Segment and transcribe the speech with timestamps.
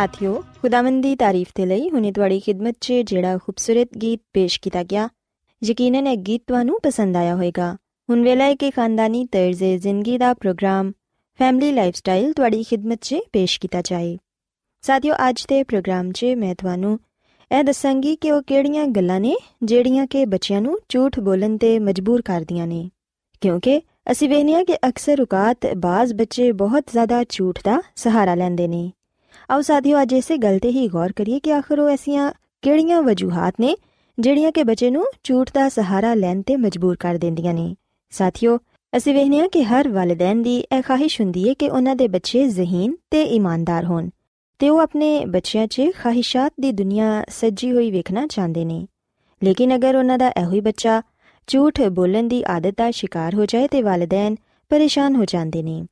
[0.00, 4.82] ਸਾਥਿਓ, ਖੁਦਾਵੰਦ ਦੀ ਤਾਰੀਫ ਤੇ ਲਈ ਹੁਣੇ ਤੁਹਾਡੀ ਖidmat 'ਚ ਜਿਹੜਾ ਖੂਬਸੂਰਤ ਗੀਤ ਪੇਸ਼ ਕੀਤਾ
[4.82, 5.08] ਗਿਆ,
[5.64, 7.76] ਯਕੀਨਨ ਇਹ ਗੀਤ ਤੁਹਾਨੂੰ ਪਸੰਦ ਆਇਆ ਹੋਵੇਗਾ।
[8.10, 10.92] ਹੁਣ ਵੇਲਾ ਹੈ ਕਿ ਖਾਨਦਾਨੀ ਤਰਜ਼ੇ ਜ਼ਿੰਦਗੀ ਦਾ ਪ੍ਰੋਗਰਾਮ,
[11.38, 14.18] ਫੈਮਿਲੀ ਲਾਈਫਸਟਾਈਲ ਤੁਹਾਡੀ ਖidmat 'ਚ ਪੇਸ਼ ਕੀਤਾ ਜਾਏ।
[14.82, 17.00] ਸਾਥਿਓ, ਅੱਜ ਦੇ ਪ੍ਰੋਗਰਾਮ 'ਚ ਮੈਂ ਤੁਹਾਨੂੰ
[17.58, 22.22] ਇਹ ਦੱਸਾਂਗੀ ਕਿ ਉਹ ਕਿਹੜੀਆਂ ਗੱਲਾਂ ਨੇ ਜਿਹੜੀਆਂ ਕਿ ਬੱਚਿਆਂ ਨੂੰ ਝੂਠ ਬੋਲਣ ਤੇ ਮਜਬੂਰ
[22.22, 22.90] ਕਰਦੀਆਂ ਨੇ।
[23.40, 28.68] ਕਿਉਂਕਿ ਅਸੀਂ ਵੇਖਦੇ ਹਾਂ ਕਿ ਅਕਸਰ ਔਕਾਤ ਬਾਜ਼ ਬੱਚੇ ਬਹੁਤ ਜ਼ਿਆਦਾ ਝੂਠ ਦਾ ਸਹਾਰਾ ਲੈਂਦੇ
[28.68, 28.92] ਨੇ।
[29.50, 32.32] ਆਓ ਸਾਥੀਓ, ਅੱਜ ਇਸੇ ਗੱਲ ਤੇ ਹੀ ਗੌਰ ਕਰੀਏ ਕਿ ਆਖਰ ਉਹ ਐਸੀਆਂ
[32.62, 33.76] ਕਿਹੜੀਆਂ ਵਜੂਹਾਂ ਨੇ
[34.18, 37.74] ਜਿਹੜੀਆਂ ਕਿ ਬੱਚੇ ਨੂੰ ਝੂਠ ਦਾ ਸਹਾਰਾ ਲੈਣ ਤੇ ਮਜਬੂਰ ਕਰ ਦਿੰਦੀਆਂ ਨੇ।
[38.10, 38.58] ਸਾਥੀਓ,
[38.96, 42.48] ਅਸੀਂ ਵੇਖਦੇ ਹਾਂ ਕਿ ਹਰ ਵਾਲਿਦੈਨ ਦੀ ਇਹ ਖਾਹਿਸ਼ ਹੁੰਦੀ ਹੈ ਕਿ ਉਹਨਾਂ ਦੇ ਬੱਚੇ
[42.48, 44.08] ਜ਼ਹੀਨ ਤੇ ਇਮਾਨਦਾਰ ਹੋਣ
[44.58, 48.86] ਤੇ ਉਹ ਆਪਣੇ ਬੱਚਿਆਂ 'ਚ ਖਾਹਿਸ਼ਾਤ ਦੀ ਦੁਨੀਆ ਸੱਜੀ ਹੋਈ ਵੇਖਣਾ ਚਾਹੁੰਦੇ ਨੇ।
[49.44, 51.02] ਲੇਕਿਨ ਅਗਰ ਉਹਨਾਂ ਦਾ ਇਹੋ ਹੀ ਬੱਚਾ
[51.46, 54.36] ਝੂਠ ਬੋਲਣ ਦੀ ਆਦਤ ਦਾ ਸ਼ਿਕਾਰ ਹੋ ਜਾਏ ਤੇ ਵਾਲਿਦੈਨ
[54.68, 55.82] ਪਰੇਸ਼ਾਨ ਹੋ ਜਾਂਦੇ ਨੇ।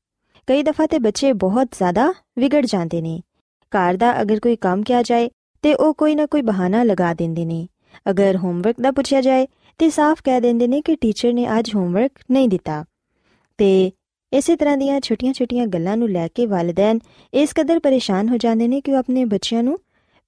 [0.46, 3.20] ਕਈ ਦਫਾ ਤੇ ਬੱਚੇ ਬਹੁਤ ਜ਼ਿਆਦਾ ਵਿਗੜ ਜਾਂਦੇ ਨੇ।
[3.76, 5.30] ਘਰ ਦਾ ਅਗਰ ਕੋਈ ਕੰਮ ਕਿਹਾ ਜਾਏ
[5.62, 7.68] ਤੇ ਉਹ ਕੋਈ ਨਾ ਕੋਈ ਬਹਾਨਾ ਲਗਾ ਦਿੰਦੇ ਨੇ।
[8.10, 9.46] ਅਗਰ ਹੋਮਵਰਕ ਦਾ ਪੁੱਛਿਆ ਜਾਏ
[9.78, 12.84] ਤੇ ਸਾਫ਼ ਕਹਿ ਦਿੰਦੇ ਨੇ ਕਿ ਟੀਚਰ ਨੇ ਅੱਜ ਹੋਮਵਰਕ ਨਹੀਂ ਦਿੱਤਾ।
[13.58, 13.90] ਤੇ
[14.32, 16.98] ਇਸੇ ਤਰ੍ਹਾਂ ਦੀਆਂ ਛੋਟੀਆਂ-ਛੋਟੀਆਂ ਗੱਲਾਂ ਨੂੰ ਲੈ ਕੇ ਵਾਲਿਦੈਨ
[17.34, 19.78] ਇਸ ਕਦਰ ਪਰੇਸ਼ਾਨ ਹੋ ਜਾਂਦੇ ਨੇ ਕਿ ਉਹ ਆਪਣੇ ਬੱਚਿਆਂ ਨੂੰ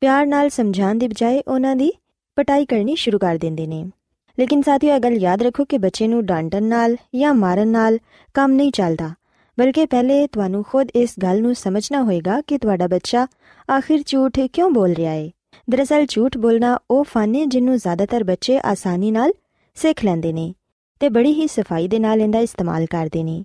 [0.00, 1.92] ਪਿਆਰ ਨਾਲ ਸਮਝਾਉਣ ਦੀ ਬਜਾਏ ਉਹਨਾਂ ਦੀ
[2.36, 3.90] ਪਟਾਈ ਕਰਨੀ ਸ਼ੁਰੂ ਕਰ ਦਿੰਦੇ ਨੇ।
[4.38, 7.98] ਲੇਕਿਨ ਸਾਥੀਓ, ਇਹ ਗੱਲ ਯਾਦ ਰੱਖੋ ਕਿ ਬੱਚੇ ਨੂੰ ਡਾਂਟਣ ਨਾਲ ਜਾਂ ਮਾਰਨ ਨਾਲ
[8.34, 9.10] ਕੰਮ ਨਹੀਂ ਚੱਲਦਾ।
[9.58, 13.26] ਬਲਕਿ ਪਹਿਲੇ ਤੁਹਾਨੂੰ ਖੁਦ ਇਸ ਗੱਲ ਨੂੰ ਸਮਝਣਾ ਹੋਏਗਾ ਕਿ ਤੁਹਾਡਾ ਬੱਚਾ
[13.68, 15.30] ਆਖਿਰ ਝੂਠ ਕਿਉਂ ਬੋਲ ਰਿਹਾ ਹੈ
[15.70, 19.32] ਦਰਅਸਲ ਝੂਠ ਬੋਲਣਾ ਉਹ ਫਨ ਹੈ ਜਿਹਨੂੰ ਜ਼ਿਆਦਾਤਰ ਬੱਚੇ ਆਸਾਨੀ ਨਾਲ
[19.74, 20.54] ਸਿੱਖ ਲੈਂਦੇ ਨੇ
[21.00, 23.44] ਤੇ ਬੜੀ ਹੀ ਸਫ਼ਾਈ ਦੇ ਨਾਲ ਇਹਦਾ ਇਸਤੇਮਾਲ ਕਰਦੇ ਨੇ।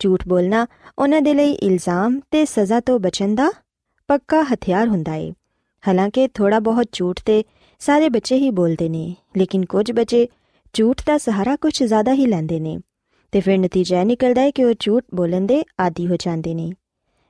[0.00, 0.66] ਝੂਠ ਬੋਲਣਾ
[0.98, 3.50] ਉਹਨਾਂ ਦੇ ਲਈ ਇਲਜ਼ਾਮ ਤੇ ਸਜ਼ਾ ਤੋਂ ਬਚਣ ਦਾ
[4.08, 5.32] ਪੱਕਾ ਹਥਿਆਰ ਹੁੰਦਾ ਹੈ
[5.88, 7.44] ਹਾਲਾਂਕਿ ਥੋੜਾ ਬਹੁਤ ਝੂਠ ਤੇ
[7.80, 10.28] ਸਾਰੇ ਬੱਚੇ ਹੀ ਬੋਲਦੇ ਨੇ, ਲੇਕਿਨ ਕੁਝ ਬੱਚੇ
[10.74, 12.78] ਝੂਠ ਦਾ ਸਹਾਰਾ ਕੁਝ ਜ਼ਿਆਦਾ ਹੀ ਲੈਂਦੇ ਨੇ।
[13.34, 16.72] ਤੇ ਫਿਰ ਨਤੀਜਾ ਇਹ ਨਿਕਲਦਾ ਹੈ ਕਿ ਉਹ ਝੂਠ ਬੋਲਣ ਦੇ ਆਦੀ ਹੋ ਜਾਂਦੇ ਨੇ।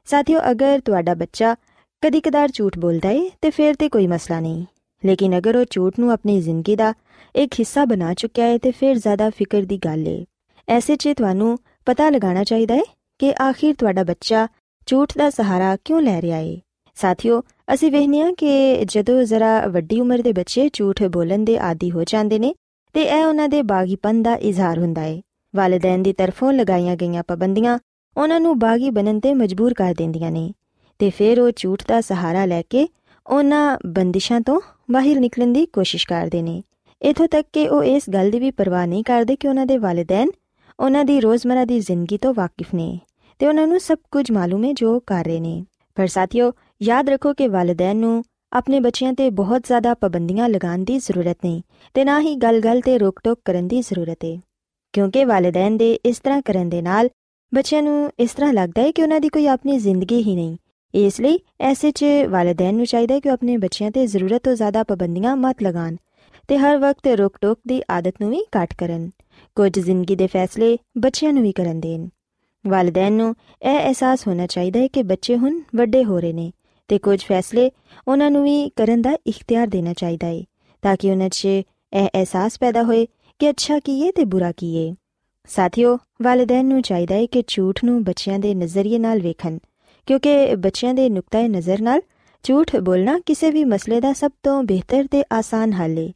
[0.04, 1.54] ਸਾਥੀਓ, ਅਗਰ ਤੁਹਾਡਾ ਬੱਚਾ
[2.02, 4.64] ਕਦੀ-ਕਦਾਰ ਝੂਠ ਬੋਲਦਾ ਹੈ ਤੇ ਫਿਰ ਤੇ ਕੋਈ ਮਸਲਾ ਨਹੀਂ।
[5.04, 6.94] ਲੇਕਿਨ ਅਗਰ ਉਹ ਝੂਠ ਨੂੰ ਆਪਣੀ ਜ਼ਿੰਦਗੀ ਦਾ
[7.36, 10.24] ਇੱਕ ਹਿੱਸਾ ਬਣਾ ਚੁੱਕਿਆ ਹੈ ਤੇ ਫਿਰ ਜ਼ਿਆਦਾ ਫਿਕਰ ਦੀ ਗੱਲ ਹੈ
[10.68, 12.82] ਐਸੇ 'ਚ ਤੁਹਾਨੂੰ ਪਤਾ ਲਗਾਉਣਾ ਚਾਹੀਦਾ ਹੈ
[13.18, 14.48] ਕਿ ਆਖਿਰ ਤੁਹਾਡਾ ਬੱਚਾ
[14.86, 16.56] ਝੂਠ ਦਾ ਸਹਾਰਾ ਕਿਉਂ ਲੈ ਰਿਹਾ ਹੈ
[16.94, 17.42] ਸਾਥੀਓ,
[17.74, 22.04] ਅਸੀਂ ਵੇਖਨੇ ਆ ਕਿ ਜਦੋਂ ਜ਼ਰਾ ਵੱਡੀ ਉਮਰ ਦੇ ਬੱਚੇ ਝੂਠ ਬੋਲਣ ਦੇ ਆਦੀ ਹੋ
[22.04, 22.54] ਜਾਂਦੇ ਨੇ,
[22.92, 25.22] ਤੇ ਇਹ ਉਹਨਾਂ ਦੇ ਬਾਗੀਪਨ ਦਾ ਇਜ਼ਹਾਰ ਹੁੰਦਾ ਹੈ
[25.56, 27.78] ਵਾਲਿਦੈਨ ਦੀ ਤਰਫੋਂ ਲਗਾਈਆਂ ਗਈਆਂ ਪਾਬੰਦੀਆਂ
[28.16, 30.52] ਉਹਨਾਂ ਨੂੰ ਬਾਗੀ ਬਣਨ ਤੇ ਮਜਬੂਰ ਕਰ ਦਿੰਦੀਆਂ ਨੇ
[30.98, 32.88] ਤੇ ਫਿਰ ਉਹ ਝੂਠ ਦਾ ਸਹਾਰਾ ਲੈ ਕੇ
[33.26, 34.60] ਉਹਨਾਂ ਬੰਦਿਸ਼ਾਂ ਤੋਂ
[34.90, 36.62] ਬਾਹਰ ਨਿਕਲਣ ਦੀ ਕੋਸ਼ਿਸ਼ ਕਰਦੇ ਨੇ।
[37.02, 40.30] ਇਥੋਂ ਤੱਕ ਕਿ ਉਹ ਇਸ ਗੱਲ ਦੀ ਵੀ ਪਰਵਾਹ ਨਹੀਂ ਕਰਦੇ ਕਿ ਉਹਨਾਂ ਦੇ ਵਾਲਿਦੈਨ
[40.80, 43.00] ਉਹਨਾਂ ਦੀ ਰੋਜ਼ਮਰਾ ਦੀ ਜ਼ਿੰਦਗੀ ਤੋਂ ਵਾਕਿਫ ਨੇ
[43.38, 45.64] ਤੇ ਉਹਨਾਂ ਨੂੰ ਸਭ ਕੁਝ ਮਾਲੂਮ ਹੈ ਜੋ ਕਰ ਰਹੇ ਨੇ।
[45.94, 46.52] ਪਰ ਸਾਥੀਓ,
[46.82, 48.22] ਯਾਦ ਰੱਖੋ ਕਿ ਵਾਲਿਦੈਨ ਨੂੰ
[48.52, 51.62] ਆਪਣੇ ਬੱਚਿਆਂ ਤੇ ਬਹੁਤ ਜ਼ਿਆਦਾ ਪਾਬੰਦੀਆਂ ਲਗਾਉਣ ਦੀ ਜ਼ਰੂਰਤ ਨਹੀਂ
[51.94, 54.38] ਤੇ ਨਾ ਹੀ ਗੱਲ-ਗੱਲ ਤੇ ਰੋਕ-ਟੋਕ ਕਰਨ ਦੀ ਜ਼ਰੂਰਤ ਹੈ
[54.94, 57.08] ਕਿਉਂਕਿ ਵਾਲਿਦੈਨ ਦੇ ਇਸ ਤਰ੍ਹਾਂ ਕਰਨ ਦੇ ਨਾਲ
[57.52, 60.56] ਬੱਚਿਆਂ ਨੂੰ ਇਸ ਤਰ੍ਹਾਂ ਲੱਗਦਾ ਹੈ ਕਿ ਉਹਨਾਂ ਦੀ ਕੋਈ ਆਪਣੀ ਜ਼ਿੰਦਗੀ ਹੀ ਨਹੀਂ।
[60.94, 64.82] ਇਸ ਲਈ ਐਸੇ 'ਚ ਵਾਲਿਦੈਨ ਨੂੰ ਚਾਹੀਦਾ ਹੈ ਕਿ ਆਪਣੇ ਬੱਚਿਆਂ ਤੇ ਜ਼ਰੂਰਤ ਤੋਂ ਜ਼ਿਆਦਾ
[64.82, 65.96] ਪਾਬੰਦੀਆਂ ਮਤ ਲਗਾਣ
[66.48, 69.10] ਤੇ ਹਰ ਵਕਤ ਰੋਕ-ਟੋਕ ਦੀ ਆਦਤ ਨੂੰ ਵੀ ਘੱਟ ਕਰਨ।
[69.54, 72.08] ਕੁਝ ਜ਼ਿੰਦਗੀ ਦੇ ਫੈਸਲੇ ਬੱਚਿਆਂ ਨੂੰ ਵੀ ਕਰਨ ਦੇਣ।
[72.66, 76.52] ਵਾਲਿਦੈਨ ਨੂੰ ਇਹ ਅਹਿਸਾਸ ਹੋਣਾ ਚਾਹੀਦਾ ਹੈ ਕਿ ਬੱਚੇ ਹੁਣ ਵੱਡੇ ਹੋ ਰਹੇ ਨੇ
[76.88, 77.70] ਤੇ ਕੁਝ ਫੈਸਲੇ
[78.08, 80.42] ਉਹਨਾਂ ਨੂੰ ਵੀ ਕਰਨ ਦਾ ਇਖਤਿਆਰ ਦੇਣਾ ਚਾਹੀਦਾ ਹੈ
[80.82, 83.06] ਤਾਂ ਕਿ ਉਹਨਾਂ 'ਚ ਇਹ ਅਹਿਸਾਸ ਪੈਦਾ ਹੋਏ
[83.40, 84.94] ਕਿ ਅੱਛਾ ਕੀ ਹੈ ਤੇ ਬੁਰਾ ਕੀ ਹੈ
[85.48, 89.58] ਸਾਥੀਓ ਵਾਲਿਦੈਨ ਨੂੰ ਚਾਹੀਦਾ ਹੈ ਕਿ ਝੂਠ ਨੂੰ ਬੱਚਿਆਂ ਦੇ ਨਜ਼ਰੀਏ ਨਾਲ ਵੇਖਣ,
[90.08, 92.02] ਕਿਉਂਕਿ ਬੱਚਿਆਂ ਦੇ ਨੁਕਤੇ ਨਜ਼ਰ ਨਾਲ
[92.44, 96.10] ਝੂਠ ਬੋਲਣਾ ਕਿਸੇ ਵੀ ਮਸਲੇ ਦਾ ਸਭ ਤੋਂ ਬਿਹਤਰ ਤੇ ਆਸਾਨ ਹੱਲ ਹੈ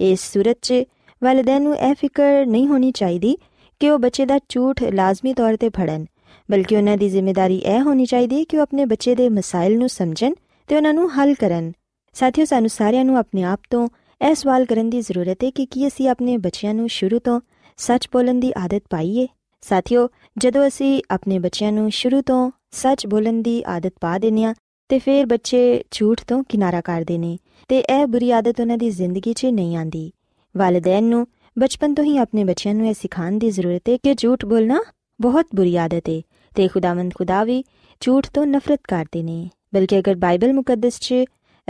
[0.00, 0.82] ਇਸ ਸੂਰਤ 'ਚ
[1.22, 3.36] ਵਾਲਿਦੈਨ ਨੂੰ ਇਹ ਫਿਕਰ ਨਹੀਂ ਹੋਣੀ ਚਾਹੀਦੀ
[3.80, 6.04] ਕਿ ਉਹ ਬੱਚੇ ਦਾ ਝੂਠ ਲਾਜ਼ਮੀ ਤੌਰ ਤੇ ਫੜਨ,
[6.48, 10.34] ਬਲਕਿ ਉਹਨਾਂ ਦੀ ਜ਼ਿੰਮੇਵਾਰੀ ਇਹ ਹੋਣੀ ਚਾਹੀਦੀ ਕਿ ਉਹ ਆਪਣੇ ਬੱਚੇ ਦੇ ਮਸਾਇਲ ਨੂੰ ਸਮਝਣ
[10.68, 11.72] ਤੇ ਉਹਨਾਂ ਨੂੰ ਹੱਲ ਕਰਨ।
[12.16, 13.88] ਸਾਥੀਓ, ਸਾਨੂੰ ਸਾਰਿਆਂ ਨੂੰ ਆਪਣੇ ਆਪ ਤੋਂ
[14.22, 17.40] ਇਹ ਸਵਾਲ ਕਰਨ ਦੀ ਜ਼ਰੂਰਤ ਹੈ ਕਿ ਕੀ ਅਸੀਂ ਆਪਣੇ ਬੱਚਿਆਂ ਨੂੰ ਸ਼ੁਰੂ ਤੋਂ
[17.76, 19.26] ਸੱਚ ਬੋਲਣ ਦੀ ਆਦਤ ਪਾਈਏ?
[19.60, 24.54] ਸਾਥੀਓ, ਜਦੋਂ ਅਸੀਂ ਆਪਣੇ ਬੱਚਿਆਂ ਨੂੰ ਸ਼ੁਰੂ ਤੋਂ ਸੱਚ ਬੋਲਣ ਦੀ ਆਦਤ ਪਾ ਦਿੰਨੇ ਆ
[24.88, 27.38] ਤੇ ਫਿਰ ਬੱਚੇ ਝੂਠ ਤੋਂ ਕਿਨਾਰਾ ਕਰਦੇ ਨੇ
[27.68, 30.12] ਤੇ ਇਹ ਬੁਰੀ ਆਦਤ ਉਹਨਾਂ ਦੀ ਜ਼ਿੰਦਗੀ 'ਚ ਨਹੀਂ ਆਂਦੀ
[30.56, 31.26] ਵਾਲਿਦੈਨ ਨੂੰ
[31.58, 34.80] ਬਚਪਨ ਤੋਂ ਹੀ ਆਪਣੇ ਬੱਚਿਆਂ ਨੂੰ ਇਹ ਸਿਖਾਉਣ ਦੀ ਜ਼ਰੂਰਤ ਹੈ ਕਿ ਝੂਠ ਬੋਲਣਾ
[35.20, 36.20] ਬਹੁਤ ਬੁਰੀ ਆਦਤ ਹੈ
[36.54, 37.64] ਤੇ ਖੁਦਾਵੰਦ ਖੁਦਾ ਵੀ
[38.00, 41.14] ਝੂਠ ਤੋਂ ਨਫ਼ਰਤ ਕਰਦੇ ਨੇ। ਬਲਕਿ ਅਗਰ ਬਾਈਬਲ ਮੁਕੱਦਸ 'ਚ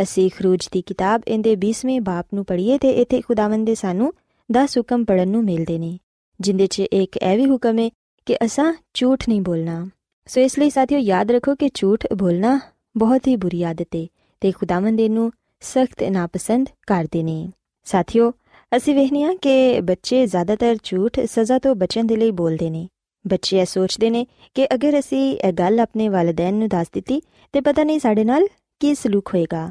[0.03, 4.13] ਅਸੀਂ ਖਰੂਜ ਦੀ ਕਿਤਾਬ ਇਹਦੇ 20ਵੇਂ ਬਾਪ ਨੂੰ ਪੜ੍ਹੀਏ ਤੇ ਇੱਥੇ ਖੁਦਾਵੰਦ ਦੇ ਸਾਨੂੰ
[4.53, 5.99] 10 ਹੁਕਮ ਪੜਨ ਨੂੰ ਮਿਲਦੇ ਨੇ,
[6.41, 7.91] ਜਿੰਦੇ 'ਚ ਇੱਕ ਇਹ ਵੀ ਹੁਕਮ ਹੈ
[8.27, 9.89] ਕਿ ਅਸਾਂ ਝੂਠ ਨਹੀਂ ਬੋਲਣਾ।
[10.27, 12.61] ਸੋ ਇਸ ਲਈ ਸਾਥੀਓ ਯਾਦ ਰੱਖੋ ਕਿ ਝੂਠ ਬੋਲਣਾ
[12.97, 14.07] ਬਹੁਤ ਹੀ ਬੁਰੀ ਆਦਤ ਹੈ
[14.41, 17.53] ਤੇ ਖੁਦਾਵੰਦ ਇਹਨੂੰ ਸਖਤ ਨਾਪਸੰਦ ਕਰਦੇ ਨੇ।
[17.85, 18.33] ਸਾਥੀਓ,
[18.77, 22.89] ਅਸੀਂ ਵੇਖਨੇ ਆ ਕਿ ਬੱਚੇ ਜ਼ਿਆਦਾਤਰ ਝੂਠ ਸਜ਼ਾ ਤੋਂ ਬਚਣ ਦੇ ਲਈ ਬੋਲਦੇ ਨੇ।
[23.27, 27.61] ਬੱਚੇ ਇਹ ਸੋਚਦੇ ਨੇ ਕਿ ਅਗਰ ਅਸੀਂ ਇਹ ਗੱਲ ਆਪਣੇ ਵਾਲਿਦੈਨ ਨੂੰ ਦੱਸ ਦਿੱਤੀ ਤੇ
[27.61, 28.47] ਪਤਾ ਨਹੀਂ ਸਾਡੇ ਨਾਲ
[28.81, 29.71] ਕੀ ਸਲੂਕ ਹੋਏਗਾ।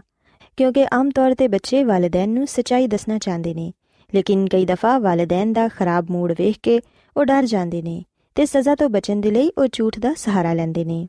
[0.57, 3.71] ਕਿਉਂਕਿ ਆਮ ਤੌਰ ਤੇ ਬੱਚੇ ਵਾਲਿਦੈਨ ਨੂੰ ਸਚਾਈ ਦੱਸਣਾ ਚਾਹੁੰਦੇ ਨੇ,
[4.15, 6.79] ਲੇਕਿਨ ਕਈ ਦਫਾ ਵਾਲਿਦੈਨ ਦਾ ਖਰਾਬ ਮੂਡ ਵੇਖ ਕੇ
[7.15, 8.03] ਉਹ ਡਰ ਜਾਂਦੇ ਨੇ
[8.35, 11.07] ਤੇ ਸਜ਼ਾ ਤੋਂ ਬਚਣ ਦੇ ਲਈ ਉਹ ਝੂਠ ਦਾ ਸਹਾਰਾ ਲੈਂਦੇ ਨੇ।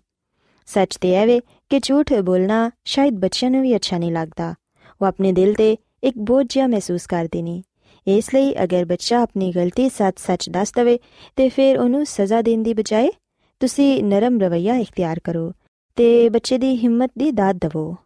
[0.67, 1.41] ਸੱਚ ਤੇ ਇਹ ਵੇ
[1.71, 4.55] ਕਿ ਝੂਠ ਬੋਲਣਾ ਸ਼ਾਇਦ ਬੱਚਿਆਂ ਨੂੰ ਵੀ ਅੱਛਾ ਨਹੀਂ ਲੱਗਦਾ।
[5.03, 7.63] ਉਹ ਆਪਣੇ ਦਿਲ ਤੇ ਇੱਕ ਬੋਝ ਜਿਹਾ ਮਹਿਸੂਸ ਕਰਦੇ ਨੇ।
[8.07, 10.99] ਇਸ ਲਈ ਅਗਰ ਬੱਚਾ ਆਪਣੀ ਗਲਤੀ ਸੱਚ-ਸੱਚ ਦੱਸ ਦਵੇ
[11.37, 13.11] ਤੇ ਫਿਰ ਉਹਨੂੰ ਸਜ਼ਾ ਦੇਣ ਦੀ ਬਜਾਏ
[13.61, 15.53] ਤੁਸੀਂ ਨਰਮ ਰਵਈਆ ਇਖਤਿਆਰ ਕਰੋ
[15.97, 17.97] ਤੇ ਬੱਚੇ ਦੀ ਹਿੰਮਤ ਦੀ ਦਾਤ ਦਿਵੋ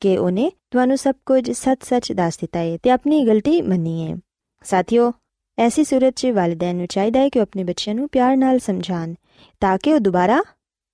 [0.00, 4.16] ਕਿ ਉਹਨੇ ਤੁਹਾਨੂੰ ਸਭ ਕੁਝ ਸੱਚ-ਸੱਚ ਦੱਸ ਦਿੱਤਾ ਹੈ ਤੇ ਆਪਣੀ ਗਲਤੀ ਮੰਨੀ ਹੈ
[4.64, 5.12] ਸਾਥੀਓ,
[5.58, 9.14] ਐਸੀ ਸੂਰਤ 'ਚ ਵਾਲਿਦੈਨ ਨੂੰ ਚਾਹੀਦਾ ਹੈ ਕਿ ਆਪਣੇ ਬੱਚਿਆਂ ਨੂੰ ਪਿਆਰ ਨਾਲ ਸਮਝਾਣ
[9.60, 10.42] ਤਾਂ ਕਿ ਉਹ ਦੁਬਾਰਾ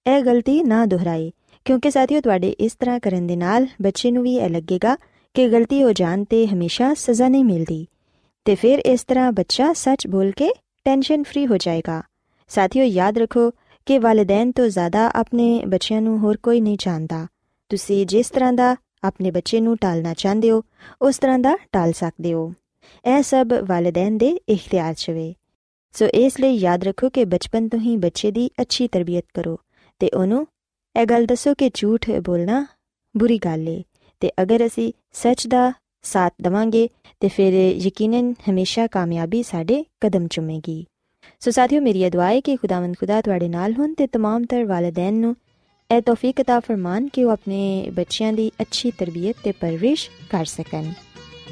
[0.07, 1.31] ਇਹ ਗਲਤੀ ਨਾ ਦੁਹਰਾਏ।
[1.65, 4.97] ਕਿਉਂਕਿ ਸਾਥੀਓ, ਤੁਹਾਡੇ ਇਸ ਤਰ੍ਹਾਂ ਕਰਨ ਦੇ ਨਾਲ ਬੱਚੇ ਨੂੰ ਵੀ ਇਹ ਲੱਗੇਗਾ
[5.35, 7.87] ਕਿ ਗਲਤੀ ਹੋ ਜਾਣ ਤੇ ਹਮੇਸ਼ਾ ਸਜ਼ਾ ਨਹੀਂ ਮਿਲਦੀ।
[8.45, 10.51] ਤੇ ਫਿਰ ਇਸ ਤਰ੍ਹਾਂ ਬੱਚਾ ਸੱਚ ਬੋਲ ਕੇ
[10.85, 12.03] ਟੈਨਸ਼ਨ ਫ੍ਰੀ ਹੋ ਜਾਏਗਾ।
[12.49, 13.51] ਸਾਥੀਓ, ਯਾਦ ਰੱਖੋ
[13.87, 17.27] ਕਿ ਵਾਲਿਦੈਨ ਤੋਂ ਜ਼ਿਆਦਾ ਆਪਣੇ ਬੱਚਿਆਂ ਨੂੰ ਹੋਰ ਕੋਈ ਨਹੀਂ ਜਾਣਦਾ।
[17.69, 20.62] ਤੁਸੀਂ ਜਿਸ ਤਰ੍ਹਾਂ ਦਾ ਆਪਣੇ ਬੱਚੇ ਨੂੰ ਟਾਲਣਾ ਚਾਹੁੰਦੇ ਹੋ
[21.02, 22.52] ਉਸ ਤਰ੍ਹਾਂ ਦਾ ਟਾਲ ਸਕਦੇ ਹੋ
[23.06, 25.34] ਇਹ ਸਭ ਵਾਲਿਦੈਨ ਦੇ ਇਖਤਿਆਰ 'ਚ ਵੇ
[25.96, 29.58] ਸੋ ਇਸ ਲਈ ਯਾਦ ਰੱਖੋ ਕਿ ਬਚਪਨ ਤੋਂ ਹੀ ਬੱਚੇ ਦੀ ਅੱਛੀ ਤਰਬੀਅਤ ਕਰੋ
[30.02, 30.46] ਤੇ ਉਹਨੂੰ
[30.96, 32.66] ਇਹ ਗੱਲ ਦੱਸੋ ਕਿ ਝੂਠ ਬੋਲਣਾ
[33.16, 33.82] ਬੁਰੀ ਗੱਲ ਏ
[34.22, 35.72] ਤੇ ਅਗਰ ਅਸੀਂ ਸੱਚ ਦਾ
[36.06, 36.88] ਸਾਥ ਦਵਾਂਗੇ
[37.22, 40.86] ਤੇ ਫਿਰ ਯਕੀਨਨ ਹਮੇਸ਼ਾ ਕਾਮਯਾਬੀ ਸਾਡੇ ਕਦਮ ਚੁੰਮੇਗੀ
[41.42, 45.14] ਸੋ ਸਾਥੀਓ ਮੇਰੀ ਦੁਆ ਹੈ ਕਿ ਖੁਦਾਵੰਦ ਖੁਦਾ ਤੁਹਾਡੇ ਨਾਲ ਹੋਣ ਤੇ तमाम ਤਰ ਵਾਲਿਦੈਨ
[45.14, 45.36] ਨੂੰ
[45.91, 50.85] ਇਹ ਤੌਫੀਕ عطا ਫਰਮਾਨ ਕਿ ਉਹ ਆਪਣੇ ਬੱਚਿਆਂ ਦੀ ਅੱਛੀ ਤਰਬੀਅਤ ਤੇ ਪਰਵਰਿਸ਼ ਕਰ ਸਕਣ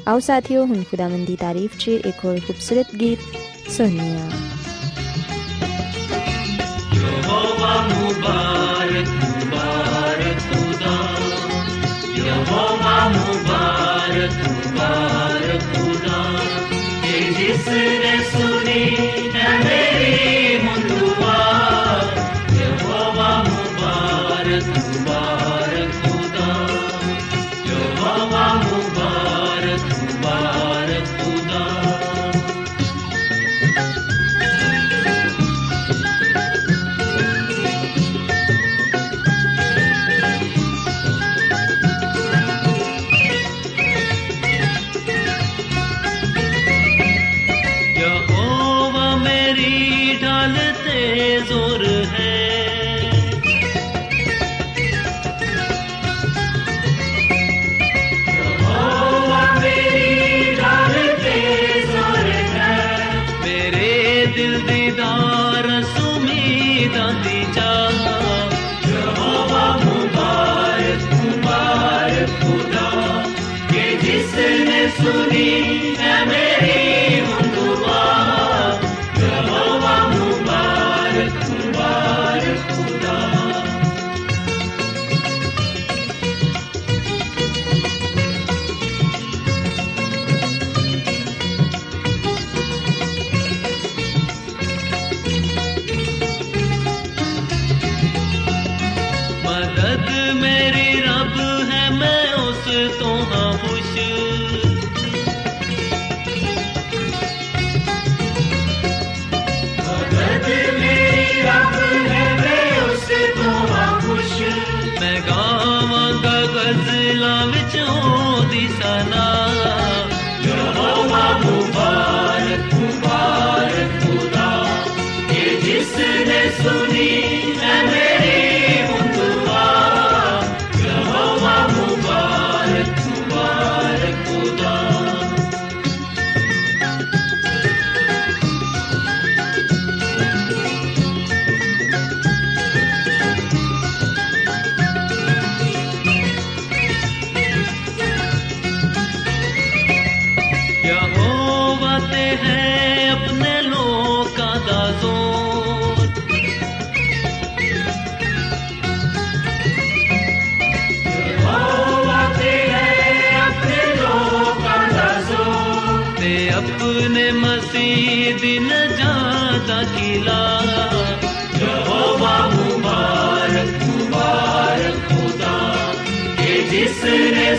[0.07, 3.19] ਆਓ ਸਾਥੀਓ ਹੁਣ ਖੁਦਾਵੰਦ ਦੀ ਤਾਰੀਫ 'ਚ ਇੱਕ ਹੋਰ ਖੂਬਸੂਰਤ ਗੀਤ
[3.71, 4.15] ਸੁਣੀਏ
[6.95, 10.97] ਯਹੋਵਾ ਮੁਬਾਰਕ ਮੁਬਾਰਕ ਖੁਦਾ
[12.17, 16.23] ਯਹੋਵਾ ਮੁਬਾਰਕ ਮੁਬਾਰਕ ਖੁਦਾ
[17.31, 18.83] ਜਿਸ ਨੇ ਸੁਣੀ
[19.35, 20.40] ਹੈ ਮੇਰੀ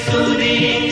[0.07, 0.92] सुरे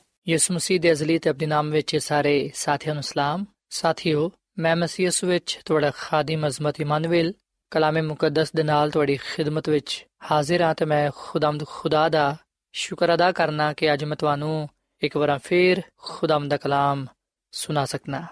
[0.27, 5.05] ਯਿਸੂ ਮਸੀਹ ਦੇ ਅਜ਼ਲੀ ਤੇ ਅਬਦੀ ਨਾਮ ਵਿੱਚ ਸਾਰੇ ਸਾਥੀਆਂ ਨੂੰ ਸਲਾਮ। ਸਾਥੀਓ, ਮੈਂ ਮਸੀਹ
[5.05, 7.33] ਯਿਸੂ ਵਿੱਚ ਤੁਹਾਡਾ ਖਾਦਮ ਅਜ਼ਮਤ ਇਮਾਨੁਅਲ,
[7.71, 12.37] ਕਲਾਮੇ ਮੁਕੱਦਸ ਦੇ ਨਾਲ ਤੁਹਾਡੀ ਖਿਦਮਤ ਵਿੱਚ ਹਾਜ਼ਰ ਹਾਂ ਤੇ ਮੈਂ ਖੁਦਾਮਦ ਖੁਦਾ ਦਾ
[12.73, 14.69] ਸ਼ੁਕਰ ਅਦਾ ਕਰਨਾ ਕਿ ਅੱਜ ਮੈਂ ਤੁਹਾਨੂੰ
[15.01, 17.05] ਇੱਕ ਵਾਰ ਫੇਰ ਖੁਦਾਮ ਦਾ ਕਲਾਮ
[17.51, 18.23] ਸੁਣਾ ਸਕਣਾ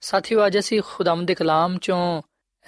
[0.00, 2.22] ਸਾਥੀਓ, ਅੱਜ ਅਸੀਂ ਖੁਦਾਮ ਦੇ ਕਲਾਮ ਚੋਂ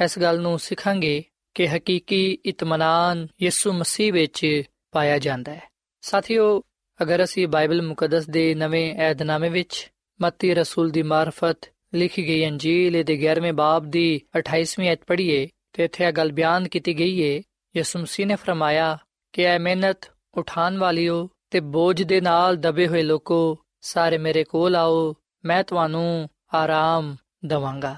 [0.04, 1.24] ਇਸ ਗੱਲ ਨੂੰ ਸਿੱਖਾਂਗੇ
[1.54, 5.62] ਕਿ ਹਕੀਕੀ ਇਤਮਾਨਾਨ ਯਿਸੂ ਮਸੀਹ ਵਿੱਚ ਪਾਇਆ ਜਾਂਦਾ ਹੈ।
[6.00, 6.62] ਸਾਥੀਓ
[7.02, 9.90] ਅਗਰ ਅਸੀਂ ਬਾਈਬਲ ਮੁਕੱਦਸ ਦੇ ਨਵੇਂ ਏਧਨਾਮੇ ਵਿੱਚ
[10.20, 11.56] ਮੱਤੀ ਰਸੂਲ ਦੀ ਮਾਰਫਤ
[11.94, 16.68] ਲਿਖੀ ਗਈ ਅੰਜੀਲ ਦੇ 11ਵੇਂ ਬਾਬ ਦੀ 28ਵੀਂ ਅਧ ਪੜ੍ਹੀਏ ਤੇ ਇੱਥੇ ਇਹ ਗੱਲ ਬਿਆਨ
[16.68, 17.42] ਕੀਤੀ ਗਈ ਹੈ
[17.76, 18.98] ਯਿਸੂ ਮਸੀਹ ਨੇ ਫਰਮਾਇਆ
[19.32, 24.76] ਕਿ ਐ ਮਿਹਨਤ ਉਠਾਨ ਵਾਲਿਓ ਤੇ ਬੋਝ ਦੇ ਨਾਲ ਦਬੇ ਹੋਏ ਲੋਕੋ, ਸਾਰੇ ਮੇਰੇ ਕੋਲ
[24.76, 27.96] ਆਓ, ਮੈਂ ਤੁਹਾਨੂੰ ਆਰਾਮ ਦਵਾਂਗਾ।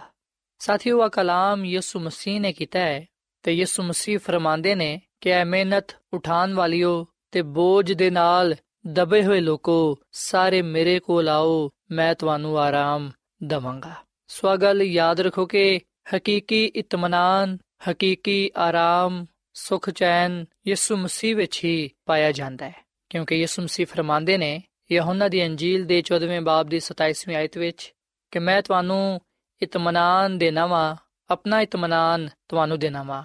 [0.59, 3.07] ਸਾਥੀਓ ਆ ਕਲਾਮ ਯਿਸੂ ਮਸੀਹ ਨੇ ਕੀਤਾ ਹੈ
[3.43, 5.85] ਤੇ ਯਿਸੂ ਮਸੀਹ ਫਰਮਾਉਂਦੇ ਨੇ ਕਿ ਐ ਮਿਹਨਤ
[6.15, 8.55] ਉਠਾਨ ਵਾਲਿਓ ਤੇ ਬੋਝ ਦੇ ਨਾਲ
[8.87, 13.11] ਦਬੇ ਹੋਏ ਲੋਕੋ, ਸਾਰੇ ਮੇਰੇ ਕੋਲ ਆਓ, ਮੈਂ ਤੁਹਾਨੂੰ ਆਰਾਮ
[13.43, 13.95] ਦਵਾਂਗਾ।
[14.29, 15.81] ਸਵਾਗਲ ਯਾਦ ਰੱਖੋ ਕਿ
[16.17, 17.59] ਹਕੀਕੀ ਇਤਮਾਨਾਨ,
[17.91, 24.38] ਹਕੀਕੀ ਆਰਾਮ, ਸੁਖ ਚੈਨ ਯਿਸੂ ਮਸੀਹ ਵਿੱਚ ਹੀ ਪਾਇਆ ਜਾਂਦਾ ਹੈ। ਕਿਉਂਕਿ ਯਿਸੂ ਮਸੀਹ ਫਰਮਾਉਂਦੇ
[24.38, 24.62] ਨੇ,
[24.93, 27.95] ਯਹੋਨਾ ਦੀ ਅੰਜੀਲ ਦੇ 14ਵੇਂ ਬਾਬ ਦੀ 27ਵੀਂ ਆਇਤ ਵਿੱਚ
[28.31, 29.21] ਕਿ ਮੈਂ ਤੁਹਾਨੂੰ
[29.62, 30.97] ਇਤਮਾਨਾਨ ਦੇਣਾ ਵਾ,
[31.31, 33.25] ਆਪਣਾ ਇਤਮਾਨਾਨ ਤੁਹਾਨੂੰ ਦੇਣਾ ਵਾ।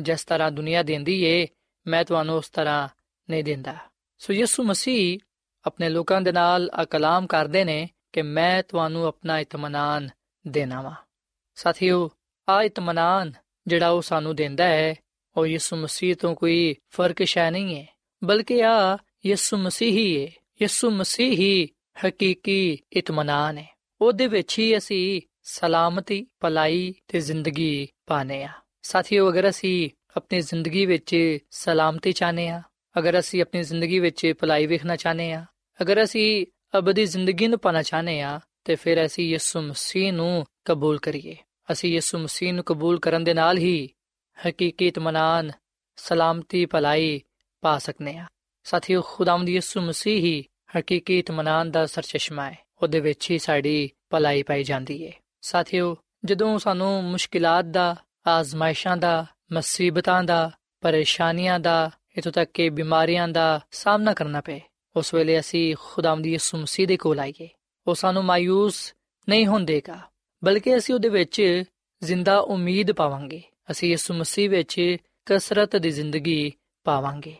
[0.00, 1.48] ਜਿਸ ਤਰ੍ਹਾਂ ਦੁਨੀਆ ਦਿੰਦੀ ਏ,
[1.86, 2.88] ਮੈਂ ਤੁਹਾਨੂੰ ਉਸ ਤਰ੍ਹਾਂ
[3.30, 3.89] ਨਹੀਂ ਦਿੰਦਾ।
[4.20, 5.18] ਸੋ ਯਿਸੂ ਮਸੀਹ
[5.64, 10.08] ਆਪਣੇ ਲੋਕਾਂ ਦੇ ਨਾਲ ਆ ਕਲਾਮ ਕਰਦੇ ਨੇ ਕਿ ਮੈਂ ਤੁਹਾਨੂੰ ਆਪਣਾ ਇਤਮਾਨਾਨ
[10.48, 10.94] ਦੇਣਾ ਵਾ।
[11.54, 12.10] ਸਾਥੀਓ,
[12.48, 13.32] ਆ ਇਤਮਾਨਾਨ
[13.66, 14.94] ਜਿਹੜਾ ਉਹ ਸਾਨੂੰ ਦਿੰਦਾ ਹੈ,
[15.36, 17.86] ਉਹ ਯਿਸੂ ਮਸੀਹ ਤੋਂ ਕੋਈ ਫ਼ਰਕ ਸ਼ੈ ਨਹੀਂ ਹੈ,
[18.24, 21.68] ਬਲਕਿ ਆ ਯਿਸੂ ਮਸੀਹ ਹੀ ਹੈ। ਯਿਸੂ ਮਸੀਹ ਹੀ
[22.06, 28.52] ਹਕੀਕੀ ਇਤਮਾਨਾਨ ਹੈ। ਉਹਦੇ ਵਿੱਚ ਹੀ ਅਸੀਂ ਸਲਾਮਤੀ, ਭਲਾਈ ਤੇ ਜ਼ਿੰਦਗੀ ਪਾਣੇ ਆ
[28.82, 32.62] ਸਾਥੀਓ, ਅਗਰ ਅਸੀਂ ਆਪਣੀ ਜ਼ਿੰਦਗੀ ਵਿੱਚ ਸਲਾਮਤੀ ਚਾਹਨੇ ਆ
[32.98, 35.44] ਅਗਰ ਅਸੀਂ ਆਪਣੀ ਜ਼ਿੰਦਗੀ ਵਿੱਚ ਭਲਾਈ ਵੇਖਣਾ ਚਾਹਨੇ ਆ
[35.82, 36.46] ਅਗਰ ਅਸੀਂ
[36.78, 41.36] ਅਬਦੀ ਜ਼ਿੰਦਗੀ ਨੂੰ ਪਾਣਾ ਚਾਹਨੇ ਆ ਤੇ ਫਿਰ ਅਸੀਂ ਯਿਸੂ ਮਸੀਹ ਨੂੰ ਕਬੂਲ ਕਰੀਏ।
[41.72, 43.90] ਅਸੀਂ ਯਿਸੂ ਮਸੀਹ ਨੂੰ ਕਬੂਲ ਕਰਨ ਦੇ ਨਾਲ ਹੀ
[44.48, 45.52] ਹਕੀਕੀ ਇਤਮਾਨਾਨ
[45.96, 47.20] ਸਲਾਮਤੀ, ਭਲਾਈ
[47.60, 48.26] ਪਾ ਸਕਨੇ ਆ
[48.64, 50.44] ਸਾਥੀਓ, ਖੁਦਾਵੰਦ ਯਿਸੂ ਮਸੀਹ ਹੀ
[50.78, 56.58] ਹਕੀਕੀ ਇਤਮਾਨਾਨ ਦਾ ਸਰਚਸ਼ਮਾ ਹੈ। ਉਹਦੇ ਵਿੱਚ ਹੀ ਸਾਡੀ ਭਲਾਈ ਪਾਈ ਜਾਂਦੀ ਹੈ। ਸਾਥੀਓ, ਜਦੋਂ
[56.58, 60.50] ਸਾਨੂੰ ਮੁਸ਼ਕਿਲਾਂ ਦਾ, ਆਜ਼ਮਾਇਸ਼ਾਂ ਦਾ, ਮੁਸੀਬਤਾਂ ਦਾ,
[60.80, 64.60] ਪਰੇਸ਼ਾਨੀਆਂ ਦਾ ਇਤੋਂ ਤੱਕ ਕਿ ਬਿਮਾਰੀਆਂ ਦਾ ਸਾਹਮਣਾ ਕਰਨਾ ਪਏ।
[64.96, 67.48] ਉਸ ਵੇਲੇ ਅਸੀਂ ਖੁਦਾਵੰਦ ਯਿਸੂ ਮਸੀਹ ਦੇ ਕੋਲ ਆਈਏ
[67.86, 68.94] ਉਹ ਸਾਨੂੰ ਮਾਇੂਸ
[69.28, 70.00] ਨਹੀਂ ਹੁੰਦੇਗਾ
[70.44, 71.62] ਬਲਕਿ ਅਸੀਂ ਉਹਦੇ ਵਿੱਚ
[72.02, 74.96] ਜ਼ਿੰਦਾ ਉਮੀਦ ਪਾਵਾਂਗੇ। ਅਸੀਂ ਯਿਸੂ ਮਸੀਹ ਵਿੱਚ
[75.26, 76.52] ਕਸਰਤ ਦੀ ਜ਼ਿੰਦਗੀ
[76.84, 77.36] ਪਾਵਾਂਗੇ।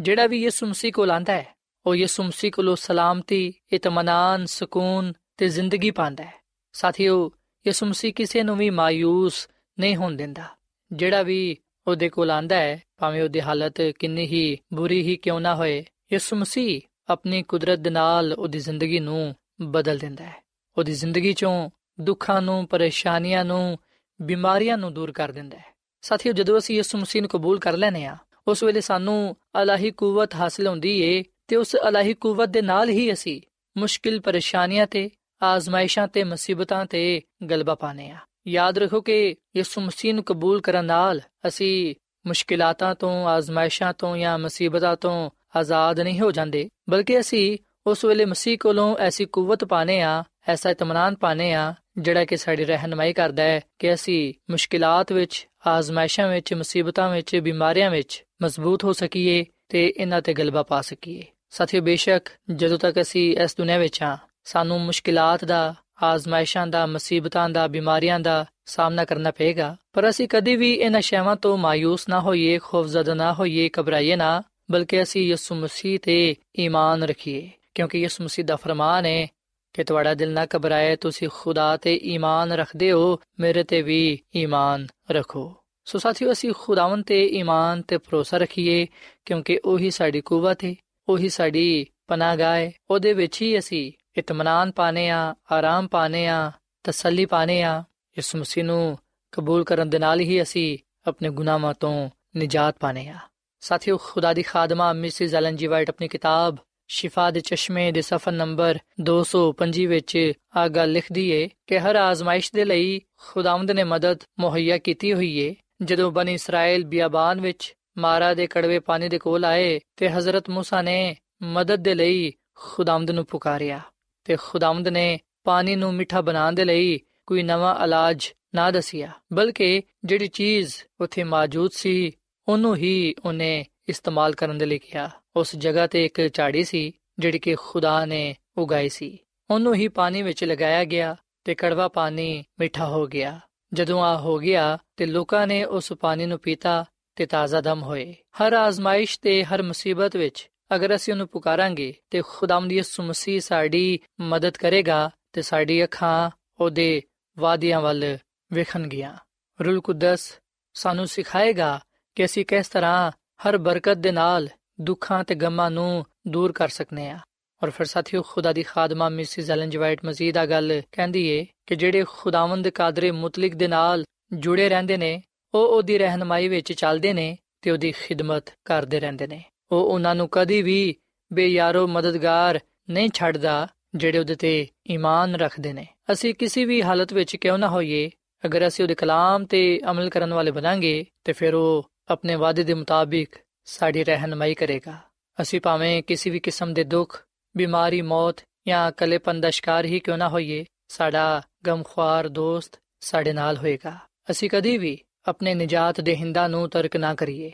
[0.00, 1.56] ਜਿਹੜਾ ਵੀ ਯਿਸੂ ਮਸੀਹ ਕੋਲ ਆਂਦਾ ਹੈ,
[1.86, 6.34] ਉਹ ਯਿਸੂ ਮਸੀਹ ਕੋਲੋਂ ਸਲਾਮਤੀ ਇਤਮਾਨਾਨ ਸਕੂਨ ਤੇ ਜ਼ਿੰਦਗੀ ਪਾਉਂਦਾ ਹੈ।
[6.72, 7.30] ਸਾਥੀਓ,
[7.66, 9.48] ਯਿਸੂ ਮਸੀਹ ਕਿਸੇ ਨੂੰ ਵੀ ਮਾਇੂਸ
[9.80, 10.44] ਨਹੀਂ ਹੋਣ ਦਿੰਦਾ।
[10.92, 15.54] ਜਿਹੜਾ ਵੀ ਉਹਦੇ ਕੋਲ ਆਂਦਾ ਹੈ, ਭਾਵੇਂ ਉਹਦੀ ਹਾਲਤ ਕਿੰਨੀ ਹੀ ਬੁਰੀ ਹੀ ਕਿਉਂ ਨਾ
[15.54, 20.44] ਹੋਏ, ਯਿਸੂ ਮਸੀਹ ਆਪਣੀ ਕੁਦਰਤ ਦੇ ਨਾਲ ਉਹਦੀ ਜ਼ਿੰਦਗੀ ਨੂੰ ਬਦਲ ਦਿੰਦਾ ਹੈ।
[20.78, 21.70] ਉਹਦੀ ਜ਼ਿੰਦਗੀ ਚੋਂ
[22.00, 23.78] ਦੁੱਖਾਂ ਨੂੰ, ਪਰੇਸ਼ਾਨੀਆਂ ਨੂੰ,
[24.22, 25.64] ਬਿਮਾਰੀਆਂ ਨੂੰ ਦੂਰ ਕਰ ਦਿੰਦਾ ਹੈ।
[26.00, 28.16] ਸਾਥੀਓ, ਜਦੋਂ ਅਸੀਂ ਯਿਸੂ ਮਸੀਹ ਨੂੰ ਕਬੂਲ ਕਰ ਲੈਨੇ ਆ
[28.48, 33.12] ਉਸ ਵੇਲੇ ਸਾਨੂੰ ਅਲਾਹੀ ਕੂਵਤ ਹਾਸਲ ਹੁੰਦੀ ਏ ਤੇ ਉਸ ਅਲਾਹੀ ਕੂਵਤ ਦੇ ਨਾਲ ਹੀ
[33.12, 33.40] ਅਸੀਂ
[33.78, 35.10] ਮੁਸ਼ਕਿਲ ਪਰੇਸ਼ਾਨੀਆਂ ਤੇ,
[35.42, 37.20] ਆਜ਼ਮਾਇਸ਼ਾਂ ਤੇ, ਮੁਸੀਬਤਾਂ ਤੇ
[37.50, 38.16] ਗਲਬਾ ਪਾਣੇ ਆ
[38.46, 41.94] ਯਾਦ ਰੱਖੋ ਕਿ ਯਿਸੂ ਮਸੀਹ ਨੂੰ ਕਬੂਲ ਕਰਨ ਨਾਲ ਅਸੀਂ
[42.26, 48.24] ਮੁਸ਼ਕਿਲਾਤਾਂ ਤੋਂ, ਆਜ਼ਮਾਇਸ਼ਾਂ ਤੋਂ ਜਾਂ ਮੁਸੀਬਤਾਂ ਤੋਂ ਆਜ਼ਾਦ ਨਹੀਂ ਹੋ ਜਾਂਦੇ, ਬਲਕਿ ਅਸੀਂ ਉਸ ਵੇਲੇ
[48.24, 53.42] ਮਸੀਹ ਕੋਲੋਂ ਐਸੀ ਕੂਵਤ ਪਾਣੇ ਆ ਐਸਾ ਇਤਮਾਨਾਨ ਪਾਣੇ ਆ ਜਿਹੜਾ ਕਿ ਸਾਡੀ ਰਹਿਨਮਾਈ ਕਰਦਾ
[53.42, 59.94] ਹੈ ਕਿ ਅਸੀਂ ਮੁਸ਼ਕਿਲਾਤ ਵਿੱਚ, ਆਜ਼ਮਾਇਸ਼ਾਂ ਵਿੱਚ, ਮੁਸੀਬਤਾਂ ਵਿੱਚ, ਬਿਮਾਰੀਆਂ ਵਿੱਚ ਮਜ਼ਬੂਤ ਹੋ ਸਕੀਏ ਤੇ
[59.96, 64.80] ਇਹਨਾਂ ਤੇ ਗਲਬਾ ਪਾ ਸਕੀਏ। ਸਾਥੀਓ, ਬੇਸ਼ੱਕ ਜਦੋਂ ਤੱਕ ਅਸੀਂ ਇਸ ਦੁਨੀਆਂ ਵਿੱਚ ਆ ਸਾਨੂੰ
[64.80, 70.72] ਮੁਸ਼ਕਿਲਾਤ ਦਾ ਆਜ਼ਮਾਇਸ਼ਾਂ ਦਾ ਮੁਸੀਬਤਾਂ ਦਾ ਬਿਮਾਰੀਆਂ ਦਾ ਸਾਹਮਣਾ ਕਰਨਾ ਪਏਗਾ ਪਰ ਅਸੀਂ ਕਦੇ ਵੀ
[70.72, 75.98] ਇਹਨਾਂ ਸ਼ੈਵਾਂ ਤੋਂ ਮਾਇੂਸ ਨਾ ਹੋਈਏ ਖੌਫਜ਼ਦਾ ਨਾ ਹੋਈਏ ਘਬਰਾਈਏ ਨਾ ਬਲਕਿ ਅਸੀਂ ਯਿਸੂ ਮਸੀਹ
[76.02, 79.26] ਤੇ ਈਮਾਨ ਰੱਖੀਏ ਕਿਉਂਕਿ ਯਿਸੂ ਮਸੀਹ ਦਾ ਫਰਮਾਨ ਹੈ
[79.74, 84.86] ਕਿ ਤੁਹਾਡਾ ਦਿਲ ਨਾ ਘਬਰਾਏ ਤੁਸੀਂ ਖੁਦਾ ਤੇ ਈਮਾਨ ਰੱਖਦੇ ਹੋ ਮੇਰੇ ਤੇ ਵੀ ਈਮਾਨ
[85.10, 85.54] ਰੱਖੋ
[85.86, 88.86] ਸੋ ਸਾਥੀਓ ਅਸੀਂ ਖੁਦਾਵੰ ਤੇ ਈਮਾਨ ਤੇ ਭਰੋਸਾ ਰੱਖੀਏ
[89.26, 90.74] ਕਿਉਂਕਿ ਉਹੀ ਸਾਡੀ ਕੂਵਤ ਹੈ
[91.08, 96.52] ਉਹੀ ਸਾਡੀ ਪਨਾਹ ਹੈ ਉਹਦੇ ਵਿੱਚ ਹੀ ਅਸੀਂ ਇਤਮਾਨਾਨ ਪਾਣੇ ਆ, ਆਰਾਮ ਪਾਣੇ ਆ,
[96.84, 97.84] ਤਸੱਲੀ ਪਾਣੇ ਆ,
[98.18, 98.98] ਇਸ ਮਸੀਹ ਨੂੰ
[99.32, 103.16] ਕਬੂਲ ਕਰਨ ਦੇ ਨਾਲ ਹੀ ਅਸੀਂ ਆਪਣੇ ਗੁਨਾਹਾਂ ਤੋਂ ਨਜਾਤ ਪਾਣੇ ਆ।
[103.60, 106.56] ਸਾਥੀਓ, ਖੁਦਾ ਦੀ ਖਾਦਮਾ, ਮਿਸਿਸ ਐਲਨ ਜੀ ਵਾਈਟ ਆਪਣੀ ਕਿਤਾਬ
[106.88, 112.50] ਸ਼ਿਫਾ ਦੇ ਚਸ਼ਮੇ ਦੇ ਸਫਾ ਨੰਬਰ 225 ਵਿੱਚ ਆ ਗੱਲ ਲਿਖਦੀ ਏ ਕਿ ਹਰ ਆਜ਼ਮਾਇਸ਼
[112.54, 118.34] ਦੇ ਲਈ ਖੁਦਾਵੰਦ ਨੇ ਮਦਦ ਮੁਹੱਈਆ ਕੀਤੀ ਹੋਈ ਏ। ਜਦੋਂ ਬਨ ਇਸਰਾਇਲ ਬਿਆਬਾਨ ਵਿੱਚ ਮਾਰਾ
[118.34, 123.26] ਦੇ ਕੜਵੇ ਪਾਣੀ ਦੇ ਕੋਲ ਆਏ ਤੇ ਹਜ਼ਰਤ ਮੂਸਾ ਨੇ ਮਦਦ ਦੇ ਲਈ ਖੁਦਾਵੰਦ ਨੂੰ
[123.26, 123.80] ਪੁਕਾਰਿਆ।
[124.24, 129.82] ਤੇ ਖੁਦਾਵੰਦ ਨੇ ਪਾਣੀ ਨੂੰ ਮਿੱਠਾ ਬਣਾਉਣ ਦੇ ਲਈ ਕੋਈ ਨਵਾਂ ਇਲਾਜ ਨਾ ਦਸਿਆ, ਬਲਕਿ
[130.04, 132.12] ਜਿਹੜੀ ਚੀਜ਼ ਉੱਥੇ ਮੌਜੂਦ ਸੀ,
[132.48, 137.38] ਉਹਨੂੰ ਹੀ ਉਹਨੇ ਇਸਤੇਮਾਲ ਕਰਨ ਦੇ ਲਈ ਕਿਹਾ। ਉਸ ਜਗ੍ਹਾ ਤੇ ਇੱਕ ਝਾੜੀ ਸੀ, ਜਿਹੜੀ
[137.38, 139.18] ਕਿ ਖੁਦਾ ਨੇ ਉਗਾਈ ਸੀ।
[139.50, 143.40] ਉਹਨੂੰ ਹੀ ਪਾਣੀ ਵਿੱਚ ਲਗਾਇਆ ਗਿਆ ਤੇ ਕੜਵਾ ਪਾਣੀ ਮਿੱਠਾ ਹੋ ਗਿਆ।
[143.72, 146.84] ਜਦੋਂ ਆ ਹੋ ਗਿਆ ਤੇ ਲੋਕਾਂ ਨੇ ਉਸ ਪਾਣੀ ਨੂੰ ਪੀਤਾ
[147.16, 152.22] ਤੇ ਤਾਜ਼ਾ ਦਮ ਹੋਏ। ਹਰ ਆਜ਼ਮਾਇਸ਼ ਤੇ ਹਰ ਮੁਸੀਬਤ ਵਿੱਚ ਅਗਰ ਅਸੀਂ ਉਹਨੂੰ ਪੁਕਾਰਾਂਗੇ ਤੇ
[152.28, 157.02] ਖੁਦਾਮ ਦੀ ਯਿਸੂ ਮਸੀਹ ਸਾਡੀ ਮਦਦ ਕਰੇਗਾ ਤੇ ਸਾਡੀ ਅੱਖਾਂ ਉਹਦੇ
[157.38, 158.18] ਵਾਅਦਿਆਂ ਵੱਲ
[158.52, 159.16] ਵੇਖਣਗੀਆਂ।
[159.64, 160.38] ਰੂਲ ਕੁਦਸ
[160.74, 161.80] ਸਾਨੂੰ ਸਿਖਾਏਗਾ
[162.14, 164.48] ਕਿ ਅਸੀਂ ਕਿਸ ਤਰ੍ਹਾਂ ਹਰ ਬਰਕਤ ਦੇ ਨਾਲ
[164.80, 167.18] ਦੁੱਖਾਂ ਤੇ ਗਮਾਂ ਨੂੰ ਦੂਰ ਕਰ ਸਕਨੇ ਆ।
[167.62, 171.76] ਔਰ ਫਿਰ ਸਾਥੀਓ, ਖੁਦਾ ਦੀ ਖਾਦਮਾ ਮਿਸਿਸ ਐਲਨ ਜਵਾਈਟ ਮਜ਼ੀਦ ਆ ਗੱਲ ਕਹਿੰਦੀ ਏ ਕਿ
[171.76, 175.22] ਜਿਹੜੇ ਖੁਦਾਵੰਦ ਕਾਦਰੇ ਮੁਤਲਕ ਦੇ ਨਾਲ ਜੁੜੇ ਰਹਿੰਦੇ ਨੇ,
[175.54, 180.28] ਉਹ ਉਹਦੀ ਰਹਿਨਮਾਈ ਵਿੱਚ ਚੱਲਦੇ ਨੇ ਤੇ ਉਹਦੀ ਖਿਦਮਤ ਕਰਦੇ ਰਹਿੰਦੇ ਨੇ। ਉਹ ਉਹਨਾਂ ਨੂੰ
[180.32, 180.96] ਕਦੀ ਵੀ
[181.32, 182.60] ਬੇਯਾਰੋ ਮਦਦਗਾਰ
[182.90, 187.68] ਨਹੀਂ ਛੱਡਦਾ, ਜਿਹੜੇ ਉਹਦੇ ਤੇ ਈਮਾਨ ਰੱਖਦੇ ਨੇ। ਅਸੀਂ ਕਿਸੇ ਵੀ ਹਾਲਤ ਵਿੱਚ ਕਿਉਂ ਨਾ
[187.68, 188.10] ਹੋਈਏ,
[188.46, 192.74] ਅਗਰ ਅਸੀਂ ਉਹਦੇ ਕਲਾਮ ਤੇ ਅਮਲ ਕਰਨ ਵਾਲੇ ਬਣਾਂਗੇ, ਤੇ ਫਿਰ ਉਹ ਆਪਣੇ ਵਾਅਦੇ ਦੇ
[192.74, 194.98] ਮੁਤਾਬਿਕ ਸਾਡੀ ਰਹਿਨਮਾਈ ਕਰੇਗਾ।
[195.42, 197.24] ਅਸੀਂ ਭਾਵੇਂ ਕਿਸੇ ਵੀ ਕਿਸਮ ਦੇ ਦੁੱਖ,
[197.56, 198.36] ਬਿਮਾਰੀ, ਮੌਤ
[198.68, 203.98] ਜਾਂ ਕਲੇਪਨ ਦਾ ਸ਼ਿਕਾਰ ਹੀ ਕਿਉਂ ਨਾ ਹੋਈਏ, ਸਾਡਾ ਗਮਖਵਾਰ ਦੋਸਤ ਸਾਡੇ ਨਾਲ ਹੋਏਗਾ।
[204.30, 207.52] ਅਸੀਂ ਕਦੀ ਵੀ ਆਪਣੇ ਨਜਾਤ ਦੇ ਹਿੰਦਾ ਨੂੰ ਤਰਕ ਨਾ ਕਰੀਏ।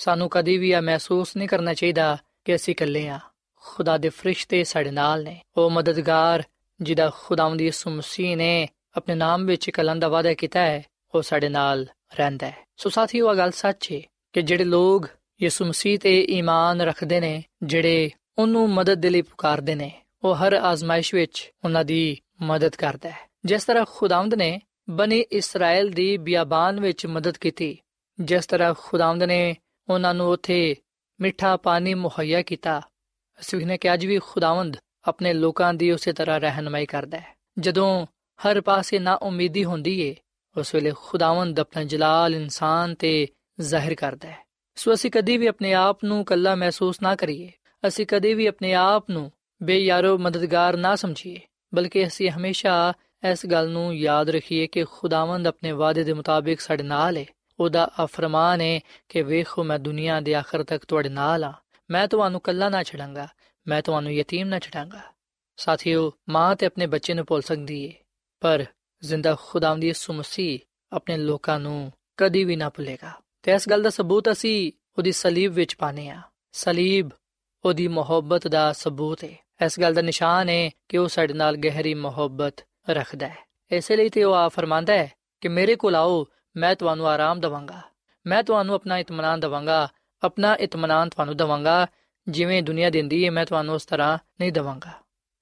[0.00, 3.20] ਸਾਨੂੰ ਕਦੀ ਵੀ ਇਹ ਮਹਿਸੂਸ ਨਹੀਂ ਕਰਨਾ ਚਾਹੀਦਾ ਕਿ ਅਸੀਂ ਇਕੱਲੇ ਆ
[3.54, 6.42] ਖੁਦਾ ਦੇ ਫਰਿਸ਼ਤੇ ਸਾਡੇ ਨਾਲ ਨੇ। ਉਹ ਮਦਦਗਾਰ,
[6.80, 10.84] ਜਿਹਦਾ ਖੁਦਾਵੰਦ ਯਿਸੂ ਮਸੀਹ ਨੇ ਆਪਣੇ ਨਾਮ ਵਿੱਚ ਕਲਮ ਦਾ ਵਾਅਦਾ ਕੀਤਾ ਹੈ,
[11.14, 11.86] ਉਹ ਸਾਡੇ ਨਾਲ
[12.16, 14.00] ਰਹਿੰਦਾ ਹੈ। ਸੋ ਸਾਥੀਓ, ਇਹ ਗੱਲ ਸੱਚ ਹੈ
[14.32, 15.02] ਕਿ ਜਿਹੜੇ ਲੋਗ
[15.42, 20.52] ਯਿਸੂ ਮਸੀਹ ਤੇ ਈਮਾਨ ਰੱਖਦੇ ਨੇ, ਜਿਹੜੇ ਉਹਨੂੰ ਮਦਦ ਦੇ ਲਈ ਪੁਕਾਰਦੇ ਨੇ, ਉਹ ਹਰ
[20.52, 24.60] ਆਜ਼ਮਾਇਸ਼ ਵਿੱਚ ਉਹਨਾਂ ਦੀ ਮਦਦ ਕਰਦਾ ਹੈ। ਜਿਸ ਤਰ੍ਹਾਂ ਖੁਦਾਵੰਦ ਨੇ
[24.90, 27.78] ਬਨੀ ਇਸਰਾਇਲ ਦੀ ਬਿਆਬਾਨ ਵਿੱਚ ਮਦਦ ਕੀਤੀ,
[28.20, 29.56] ਜਿਸ ਤਰ੍ਹਾਂ ਖੁਦਾਵੰਦ ਨੇ
[29.90, 30.76] ਉਹਨਾਂ ਨੂੰ ਉੱਥੇ
[31.20, 32.80] ਮਿੱਠਾ ਪਾਣੀ ਮੁਹੱਈਆ ਕੀਤਾ।
[33.40, 34.76] ਅਸੀਂ ਨੇ ਕਿ ਅੱਜ ਵੀ ਖੁਦਾਵੰਦ
[35.08, 38.06] ਆਪਣੇ ਲੋਕਾਂ ਦੀ ਉਸੇ ਤਰ੍ਹਾਂ ਰਹਿਨਮਾਈ ਕਰਦਾ ਹੈ। ਜਦੋਂ
[38.46, 40.16] ਹਰ ਪਾਸੇ ਨਾ ਉਮੀਦੀ ਹੁੰਦੀ ਏ,
[40.56, 43.28] ਉਸ ਵੇਲੇ ਖੁਦਾਵੰਦ ਆਪਣਾ ਜਲਾਲ ਇਨਸਾਨ ਤੇ
[43.60, 47.52] ਜ਼ਾਹਿਰ ਕਰਦਾ ਹੈ। ਸੋ ਅਸੀਂ ਕਦੀ ਵੀ ਆਪਣੇ ਆਪ ਨੂੰ ਕੱਲਾ ਮਹਿਸੂਸ ਨਾ ਕਰੀਏ।
[47.88, 51.40] ਅਸੀਂ ਕਦੀ ਵੀ ਆਪਣੇ ਆਪ ਨੂੰ ਬੇਯਾਰੋ ਮਦਦਗਾਰ ਨਾ ਸਮਝੀਏ।
[51.74, 52.92] ਬਲਕਿ ਅਸੀਂ ਹਮੇਸ਼ਾ
[53.30, 57.24] ਇਸ ਗੱਲ ਨੂੰ ਯਾਦ ਰੱਖੀਏ ਕਿ ਖੁਦਾਵੰਦ ਆਪਣੇ ਵਾਅਦੇ ਦੇ ਮੁਤਾਬਿਕ ਸਾਡੇ ਨਾਲ ਹੈ
[57.60, 61.52] ਉਹਦਾ ਫਰਮਾਨ ਹੈ ਕਿ ਵੇਖੋ ਮੈਂ ਦੁਨੀਆ ਦੇ ਆਖਰ ਤੱਕ ਤੁਹਾਡੇ ਨਾਲ ਆ।
[61.90, 63.28] ਮੈਂ ਤੁਹਾਨੂੰ ਕੱਲਾ ਨਾ ਛੱਡਾਂਗਾ।
[63.68, 65.00] ਮੈਂ ਤੁਹਾਨੂੰ ਯਤੀਮ ਨਾ ਛੱਡਾਂਗਾ।
[65.56, 67.92] ਸਾਥੀਓ, ਮਾਂ ਤੇ ਆਪਣੇ ਬੱਚੇ ਨੂੰ ਭੁੱਲ ਸਕਦੀ ਏ।
[68.40, 68.64] ਪਰ
[69.02, 70.58] ਜ਼ਿੰਦਾ ਖੁਦਾਵੰਦ ਯਿਸੂ ਮਸੀਹ
[70.92, 75.52] ਆਪਣੇ ਲੋਕਾਂ ਨੂੰ ਕਦੀ ਵੀ ਨਾ ਭੁੱਲੇਗਾ। ਤੇ ਇਸ ਗੱਲ ਦਾ ਸਬੂਤ ਅਸੀਂ ਉਹਦੀ ਸਲੀਬ
[75.52, 77.10] ਵਿੱਚ ਪਾਨੇ ਆ ਸਲੀਬ
[77.64, 81.94] ਉਹਦੀ ਮੁਹੱਬਤ ਦਾ ਸਬੂਤ ਹੈ ਇਸ ਗੱਲ ਦਾ ਨਿਸ਼ਾਨ ਹੈ ਕਿ ਉਹ ਸਾਡੇ ਨਾਲ ਗਹਿਰੀ
[81.94, 82.54] ਮੁਹੱਬਤ
[82.90, 83.38] ਰੱਖਦਾ ਹੈ
[83.70, 87.80] ਇਸੇ ਲਈ ਤੇ ਉਹ ਆ ਫਰਮਾਂਦਾ ਹੈ ਕਿ ਮੇਰੇ ਕੋਲ ਆਓ ਮੈਂ ਤੁਹਾਨੂੰ ਆਰਾਮ ਦਵਾਂਗਾ।
[88.26, 89.88] ਮੈਂ ਤੁਹਾਨੂੰ ਆਪਣਾ ਇਤਮਾਨਾਨ ਦਵਾਂਗਾ।
[90.22, 91.86] ਆਪਣਾ ਇਤਮਾਨਾਨ ਤੁਹਾਨੂੰ ਦਵਾਂਗਾ।
[92.28, 94.90] ਜਿਵੇਂ ਦੁਨੀਆ ਦਿੰਦੀ ਹੈ ਮੈਂ ਤੁਹਾਨੂੰ ਉਸ ਤਰ੍ਹਾਂ ਨਹੀਂ ਦਵਾਂਗਾ।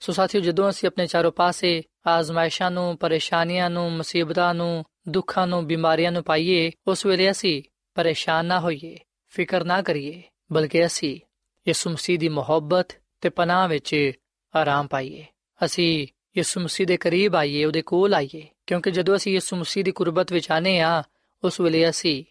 [0.00, 5.66] ਸੋ ਸਾਥੀਓ, ਜਦੋਂ ਅਸੀਂ ਆਪਣੇ ਚਾਰੋਂ ਪਾਸੇ ਆਜ਼ਮਾਇਸ਼ਾਂ ਨੂੰ, ਪਰੇਸ਼ਾਨੀਆਂ ਨੂੰ, ਮੁਸੀਬਤਾਂ ਨੂੰ, ਦੁੱਖਾਂ ਨੂੰ,
[5.66, 7.62] ਬਿਮਾਰੀਆਂ ਨੂੰ ਪਾਈਏ, ਉਸ ਵੇਲੇ ਅਸੀਂ
[7.94, 11.20] ਪਰੇਸ਼ਾਨ ਨਾ ਹੋਈਏ, ਫਿਕਰ ਨਾ ਕਰੀਏ, ਬਲਕਿ ਅਸੀਂ
[11.68, 12.88] ਯਿਸੂ ਮਸੀਹ ਦੀ ਮੁਹੱਬਤ
[13.20, 14.12] ਤੇ ਪਨਾਹ ਵਿੱਚ
[14.56, 15.26] ਆਰਾਮ ਪਾਈਏ।
[15.64, 19.91] ਅਸੀਂ ਯਿਸੂ ਮਸੀਹ ਦੇ ਕਰੀਬ ਆਈਏ, ਉਹਦੇ ਕੋਲ ਆਈਏ। ਕਿਉਂਕਿ ਜਦੋਂ ਅਸੀਂ ਯਿਸੂ ਮਸੀਹ ਦੀ
[19.91, 21.03] ਕੁਰਬਤ ਵਿੱਚ ਆਨੇ ਆ
[21.43, 22.23] ਉਸ ਵੇਲੇ ਅਸੀਂ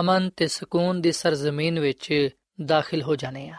[0.00, 2.30] ਅਮਨ ਤੇ ਸਕੂਨ ਦੀ ਸਰਜ਼ਮੀਨ ਵਿੱਚ
[2.64, 3.56] ਦਾਖਲ ਹੋ ਜਾਣੇ ਆ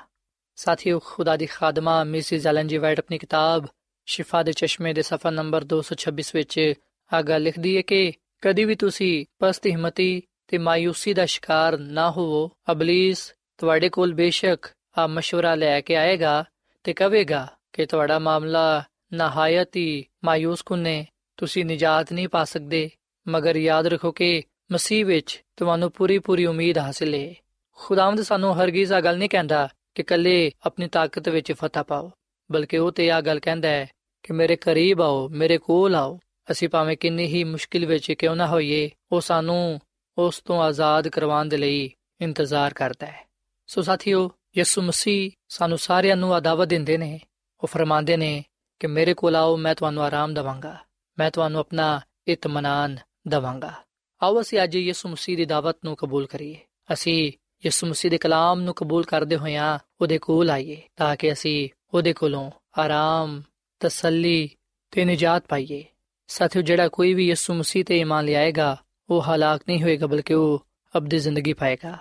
[0.56, 3.68] ਸਾਥੀਓ ਖੁਦਾ ਦੀ ਖਾਦਮਾ ਮਿਸਿਸ ਐਲਨ ਜੀ ਵਾਈਟ ਆਪਣੀ ਕਿਤਾਬ
[4.06, 6.74] ਸ਼ਿਫਾ ਦੇ ਚਸ਼ਮੇ ਦੇ ਸਫਾ ਨੰਬਰ 226 ਵਿੱਚ
[7.13, 12.50] ਆਗਾ ਲਿਖਦੀ ਹੈ ਕਿ ਕਦੀ ਵੀ ਤੁਸੀਂ ਪਸਤ ਹਿੰਮਤੀ ਤੇ ਮਾਇੂਸੀ ਦਾ ਸ਼ਿਕਾਰ ਨਾ ਹੋਵੋ
[12.72, 16.46] ਅਬਲਿਸ ਤੁਹਾਡੇ ਕੋਲ ਬੇਸ਼ੱਕ ਆ مشورہ ਲੈ ਕੇ ਆਏਗਾ
[16.84, 21.06] ਤੇ ਕਹੇਗਾ ਕਿ ਤੁਹਾਡਾ ਮਾਮਲਾ ਨਹਾਇਤ ਹੀ ਮਾਇੂਸ ਕੁਨੇ
[21.38, 22.90] ਤੁਸੀਂ ਨਜਾਤ ਨਹੀਂ ਪਾ ਸਕਦੇ,
[23.29, 27.35] ਮਗਰ ਯਾਦ ਰੱਖੋ ਕਿ ਮਸੀਹ ਵਿੱਚ ਤੁਹਾਨੂੰ ਪੂਰੀ ਪੂਰੀ ਉਮੀਦ ਹਾਸਲ ਹੈ
[27.72, 32.11] ਖੁਦਾਵੰਦ ਸਾਨੂੰ ਹਰਗਿਜ਼ ਆ ਗੱਲ ਨਹੀਂ ਕਹਿੰਦਾ ਕਿ ਕੱਲੇ ਆਪਣੀ ਤਾਕਤ ਵਿੱਚ ਫਤਹ ਪਾਓ,
[32.53, 33.87] ਬਲਕਿ ਉਹ ਤੇ ਆ ਗੱਲ ਕਹਿੰਦਾ ਹੈ
[34.22, 36.20] ਕਿ ਮੇਰੇ ਕਰੀਬ ਆਓ, ਮੇਰੇ ਕੋਲ ਆਓ।
[36.51, 39.81] ਅਸੀਂ ਭਾਵੇਂ ਕਿੰਨੀ ਹੀ ਮੁਸ਼ਕਿਲ ਵਿੱਚ ਕਿਉਂ ਨਾ ਹੋਈਏ, ਉਹ ਸਾਨੂੰ
[40.18, 43.29] ਉਸ ਤੋਂ ਆਜ਼ਾਦ ਕਰਵਾਉਣ ਦੇ ਲਈ ਇੰਤਜ਼ਾਰ ਕਰਦਾ ਹੈ।
[43.66, 47.20] ਸੋ ਸਾਥੀਓ, ਯਿਸੂ ਮਸੀਹ ਸਾਨੂੰ ਸਾਰਿਆਂ ਨੂੰ ਆਦਾਵਤ ਦਿੰਦੇ ਨੇ,
[47.62, 48.44] ਉਹ ਫਰਮਾਉਂਦੇ ਨੇ
[48.81, 50.79] ਕਿ ਮੇਰੇ ਕੋਲ ਆਓ, ਮੈਂ ਤੁਹਾਨੂੰ ਆਰਾਮ ਦਵਾਂਗਾ।
[51.18, 53.74] ਮੈਂ ਤੁਹਾਨੂੰ ਆਪਣਾ ਇਤਮਾਨਾਨ ਦਵਾਂਗਾ
[54.22, 56.56] ਆਓ ਅਸੀਂ ਅੱਜ ਯਿਸੂ ਮਸੀਹ ਦੀ ਦਾਵਤ ਨੂੰ ਕਬੂਲ ਕਰੀਏ
[56.94, 57.32] ਅਸੀਂ
[57.66, 62.13] ਯਿਸੂ ਮਸੀਹ ਦੇ ਕਲਾਮ ਨੂੰ ਕਬੂਲ ਕਰਦੇ ਹੋਇਆਂ ਉਹਦੇ ਕੋਲ ਆਈਏ ਤਾਂ ਕਿ ਅਸੀਂ ਉਹਦੇ
[62.13, 63.42] ਕੋਲੋਂ ਆਰਾਮ
[63.82, 64.50] ਤਸੱਲੀ
[64.92, 65.84] ਤੇ ਨਜਾਤ ਪਾਈਏ
[66.28, 68.76] ਸਾਥੀਓ ਜਿਹੜਾ ਕੋਈ ਵੀ ਯਿਸੂ ਮਸੀਹ ਤੇ ਈਮਾਨ ਲਿਆਏਗਾ
[69.10, 70.66] ਉਹ ਹਲਾਕ ਨਹੀਂ ਹੋਏਗਾ ਬਲਕਿ ਉਹ
[70.98, 71.98] ਅਬਦੀ ਜ਼ਿੰਦਗੀ ਪਾਏਗਾ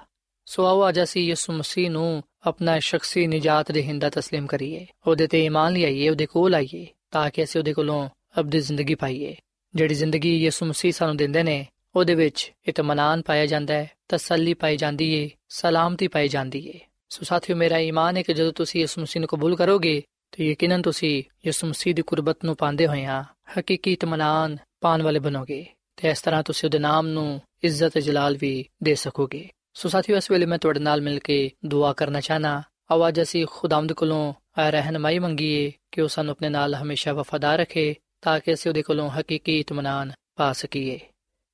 [0.47, 5.27] ਸੋ ਆਓ ਅੱਜ ਅਸੀਂ ਯਿਸੂ ਮਸੀਹ ਨੂੰ ਆਪਣਾ ਸ਼ਖਸੀ ਨਜਾਤ ਦੇ ਹਿੰਦਾ تسلیم ਕਰੀਏ ਉਹਦੇ
[5.27, 8.09] ਤੇ ਈਮਾਨ ਲਿਆਈਏ ਉਹਦੇ ਕੋਲ ਆਈਏ ਤਾਂ ਕਿ ਅਸੀਂ ਉਹਦੇ ਕੋਲੋਂ
[8.40, 9.36] ਅਬਦੀ ਜ਼ਿੰਦਗੀ ਪਾਈਏ।
[9.76, 14.78] ਜਿਹੜੀ ਜ਼ਿੰਦਗੀ ਯਿਸੂ ਮਸੀਹ ਸਾਨੂੰ ਦਿੰਦੇ ਨੇ, ਉਹਦੇ ਵਿੱਚ ਇਤਮਾਨਾਨ ਪਾਇਆ ਜਾਂਦਾ ਹੈ, ਤਸੱਲੀ ਪਾਈ
[14.78, 19.02] ਜਾਂਦੀ ਏ, ਸਲਾਮਤੀ ਪਾਈ ਜਾਂਦੀ ਏ। ਸੋ ਸਾਥੀਓ, ਮੇਰਾ ਈਮਾਨ ਹੈ ਕਿ ਜਦੋਂ ਤੁਸੀਂ ਯਿਸੂ
[19.02, 23.24] ਮਸੀਹ ਨੂੰ ਕਬੂਲ ਕਰੋਗੇ, ਤੇ ਯਕੀਨਨ ਤੁਸੀਂ ਯਿਸੂ ਮਸੀਹ ਦੀ ਕੁਰਬਤ ਨੂੰ ਪਾਉਂਦੇ ਹੋਏ ਆ
[23.60, 28.38] ਹਕੀਕੀ ਇਤਮਾਨਾਨ ਪਾਣ ਵਾਲੇ ਬਣੋਗੇ ਤੇ ਇਸ ਤਰ੍ਹਾਂ ਤੁਸੀਂ ਉਹਦੇ ਨਾਮ ਨੂੰ ਇੱਜ਼ਤ ਤੇ ਜਲਾਲ
[28.42, 32.64] ਵੀ ਦੇ ਸਕੋਗੇ। ਸੋ ਸਾਥੀਓ, ਇਸ ਵੇਲੇ ਮੈਂ ਤੁਹਾਡੇ ਨਾਲ ਮਿਲ ਕੇ ਦੁਆ ਕਰਨਾ ਚਾਹਨਾ
[32.92, 38.40] ਆਵਾਜ਼ ਅਸੀਂ ਖੁਦਾਵੰਦ ਕੋਲੋਂ ਰਹਿਨਮਾਈ ਮੰਗੀਏ ਕਿ ਉਹ ਸਾਨੂੰ ਆਪਣੇ ਨਾਲ ਹਮੇਸ਼ਾ ਵਫਾਦਾਰ ਰੱਖੇ ਤਾਂ
[38.40, 41.00] ਕਿ ਅਸੀਂ ਉਹਦੇ ਕੋਲੋਂ ਹਕੀਕੀ ਇਤਮਾਨਾਨ ਪਾ ਸਕੀਏ।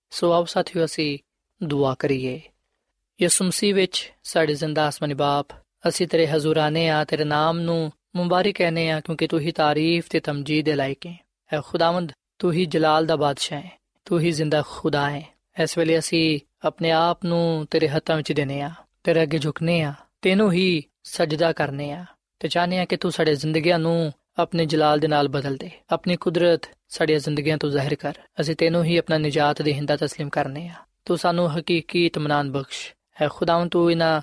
[0.10, 1.20] ਸੋ ਆਓ ਸਾਥੀਓ, ਅਸੀਂ
[1.64, 2.42] ਦੁਆ ਕਰੀਏ।
[3.22, 5.48] ਯਿਸੂ ਮਸੀਹ ਵਿੱਚ ਸਾਡੇ ਜ਼ਿੰਦਾ ਆਸਮਾਨੀ ਬਾਪ,
[5.88, 10.20] ਅਸੀਂ ਤੇਰੇ ਹਜ਼ੂਰਾਨੇ ਆ, ਤੇਰੇ ਨਾਮ ਨੂੰ ਮੁਬਾਰਕ ਕਹਨੇ ਆ, ਕਿਉਂਕਿ ਤੂੰ ਹੀ ਤਾਰੀਫ ਤੇ
[10.20, 13.72] ਤਮਜੀਦ ਦੇ ਲਾਇਕ ਹੈ। ਐ ਖੁਦਾਵੰਦ, ਤੂੰ ਹੀ ਜਲਾਲ ਦਾ ਬਾਦਸ਼ਾਹ ਹੈ।
[14.06, 15.24] ਤੂੰ ਹੀ ਜ਼ਿੰਦਾ ਖੁਦਾ ਹੈ।
[15.64, 18.72] ਇਸ ਵੇਲੇ ਅਸੀਂ ਆਪਣੇ ਆਪ ਨੂੰ ਤੇਰੇ ਹੱਥਾਂ ਵਿੱਚ ਦੇਨੇ ਆ,
[19.04, 22.06] ਤੇਰੇ ਅੱਗੇ ਝੁਕਨੇ ਆ, ਤੈਨੂੰ ਹੀ ਸਜਦਾ ਕਰਨੇ ਆ।
[22.40, 26.16] ਤੇ ਚਾਹਨੇ ਆ ਕਿ ਤੂੰ ਸਾਡੇ ਜ਼ਿੰਦਗੀਆਂ ਨੂੰ ਆਪਣੇ ਜਲਾਲ ਦੇ ਨਾਲ ਬਦਲ ਦੇ। ਆਪਣੀ
[26.16, 30.68] ਕੁਦਰਤ ਸਾਡੀਆਂ ਜ਼ਿੰਦਗੀਆਂ ਤੋਂ ਜ਼ਾਹਿਰ ਕਰ। ਅਸੀਂ ਤੈਨੂੰ ਹੀ ਆਪਣਾ ਨਜਾਤ ਦੇ ਹਿੰਦਾ تسلیم ਕਰਨੇ
[30.68, 30.74] ਆ।
[31.06, 34.22] ਤੂੰ ਸਾਨੂੰ ਹਕੀਕੀ ਇਤਮਾਨਾਨ ਬਖਸ਼। ਹੈ ਖੁਦਾਵੰ ਤੂੰ ਇਹਨਾਂ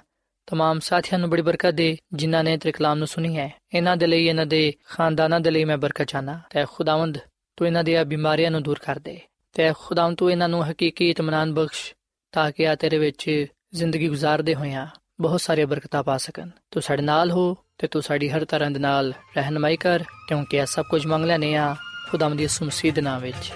[0.53, 4.07] तमाम ਸਾਥੀਆਂ ਨੂੰ ਬੜੀ ਬਰਕਤ ਦੇ, ਜਿਨ੍ਹਾਂ ਨੇ ਤੇਰੇ ਕਲਾਮ ਨੂੰ ਸੁਣੀ ਹੈ। ਇਹਨਾਂ ਦੇ
[4.07, 7.19] ਲਈ, ਇਹਨਾਂ ਦੇ ਖਾਨਦਾਨਾਂ ਦੇ ਲਈ ਮੈਂ ਬਰਕਤ ਚਾਹਨਾ ਤੇ ਖੁਦਾਵੰਦ,
[7.57, 9.21] ਤੂੰ ਇਹਨਾਂ ਦੀਆਂ ਬਿਮਾਰੀਆਂ ਨੂੰ ਦੂਰ ਕਰ ਦੇ।
[9.53, 11.95] ਤੇ ਖੁਦਾਵੰ ਤੂੰ ਇਹਨਾਂ ਨੂੰ ਹਕੀਕੀ ਇਤਮਾਨਾਨ ਬਖਸ਼,
[12.33, 14.87] ਤਾਂ ਕਿ ਆ ਤੇਰੇ ਵਿੱਚ ਜ਼ਿੰਦਗੀ گزارਦੇ ਹੋਈਆਂ
[15.21, 18.79] ਬਹੁਤ ਸਾਰੇ ਬਰਕਤਾਂ ਪਾ ਸਕਣ। ਤੂੰ ਸਾਡੇ ਨਾਲ ਹੋ ਤੇ ਤੂੰ ਸਾਡੀ ਹਰ ਤਰ੍ਹਾਂ ਦੇ
[18.79, 21.77] ਨਾਲ ਰਹਿਨਮਾਈ ਕਰ, ਕਿਉਂਕਿ ਇਹ ਸਭ ਕੁਝ ਮੰਗ ਲੈਨੇ ਆ
[22.11, 23.53] ਖੁਦਾਵੰਦ ਦੀ ਸੁਮਸੀਦ ਨਾਮ ਵਿੱਚ।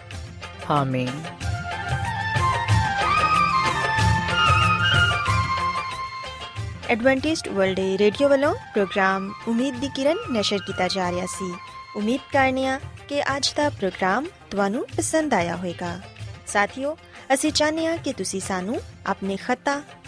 [0.70, 1.22] ਆਮੀਨ।
[6.88, 11.54] ਐਡਵੈਂਟਿਸਟ ਵਰਲਡ ਰੇਡੀਓ ਵੱਲੋਂ ਪ੍ਰੋਗਰਾਮ ਉਮੀਦ ਦੀ ਕਿਰਨ ਨਿਸ਼ਰ ਕੀਤਾ ਜਾ ਰਿਹਾ ਸੀ।
[11.96, 16.00] ਉਮੀਦ ਕਰਨੀਆ ਕਿ ਅੱਜ ਦਾ ਪ੍ਰੋਗਰਾਮ ਤੁਹਾਨੂੰ ਪਸੰਦ ਆਇਆ ਹੋਵੇਗਾ।
[16.46, 16.98] ਸਾਥੀਓ,
[17.34, 19.82] ਅਸੀਂ ਚਾਹੁੰਦੇ ਹਾਂ ਕਿ ਤੁਸੀਂ ਸਾਨੂੰ ਆਪਣੇ ਖਤਾ